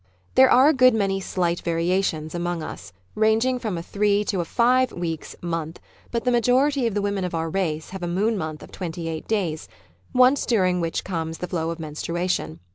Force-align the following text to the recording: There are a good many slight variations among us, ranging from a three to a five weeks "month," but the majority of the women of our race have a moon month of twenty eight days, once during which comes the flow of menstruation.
There 0.33 0.49
are 0.49 0.67
a 0.69 0.73
good 0.73 0.95
many 0.95 1.19
slight 1.19 1.61
variations 1.61 2.33
among 2.33 2.63
us, 2.63 2.91
ranging 3.13 3.59
from 3.59 3.77
a 3.77 3.83
three 3.83 4.23
to 4.23 4.39
a 4.39 4.45
five 4.45 4.91
weeks 4.91 5.35
"month," 5.43 5.79
but 6.09 6.23
the 6.23 6.31
majority 6.31 6.87
of 6.87 6.95
the 6.95 7.03
women 7.03 7.23
of 7.23 7.35
our 7.35 7.51
race 7.51 7.91
have 7.91 8.01
a 8.01 8.07
moon 8.07 8.35
month 8.35 8.63
of 8.63 8.71
twenty 8.71 9.07
eight 9.07 9.27
days, 9.27 9.69
once 10.11 10.47
during 10.47 10.81
which 10.81 11.03
comes 11.03 11.37
the 11.37 11.47
flow 11.47 11.69
of 11.69 11.77
menstruation. 11.79 12.59